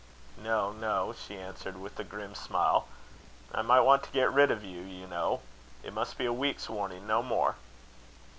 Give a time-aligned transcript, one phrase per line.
[0.39, 2.87] "No, no," she answered, with a grim smile.
[3.53, 5.41] "I might want to get rid of you, you know.
[5.83, 7.53] It must be a week's warning, no more."